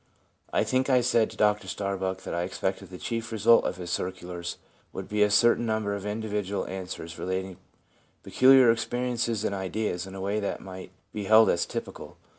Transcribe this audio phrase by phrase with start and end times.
[0.51, 3.91] I think I said to Dr Starbuck that I expected the chief result of his
[3.91, 4.57] circulars
[4.91, 7.57] would be a certain number of individual answers relating
[8.23, 12.17] peculiar experiences and ideas in a way that might be held as typical.